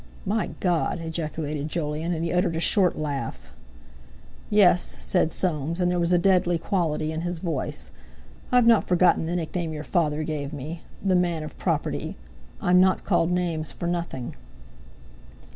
"My 0.25 0.47
God!" 0.61 0.99
ejaculated 0.99 1.69
Jolyon, 1.69 2.11
and 2.11 2.25
he 2.25 2.33
uttered 2.33 2.55
a 2.55 2.59
short 2.59 2.97
laugh. 2.97 3.51
"Yes," 4.49 4.97
said 4.99 5.31
Soames, 5.31 5.79
and 5.79 5.91
there 5.91 5.99
was 5.99 6.11
a 6.11 6.17
deadly 6.17 6.57
quality 6.57 7.11
in 7.11 7.21
his 7.21 7.37
voice. 7.37 7.91
"I've 8.51 8.65
not 8.65 8.87
forgotten 8.87 9.27
the 9.27 9.35
nickname 9.35 9.73
your 9.73 9.83
father 9.83 10.23
gave 10.23 10.53
me, 10.53 10.81
'The 11.03 11.15
man 11.15 11.43
of 11.43 11.55
property'. 11.59 12.17
I'm 12.59 12.81
not 12.81 13.03
called 13.03 13.29
names 13.29 13.71
for 13.71 13.85
nothing." 13.85 14.33